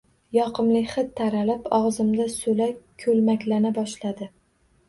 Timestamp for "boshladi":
3.81-4.33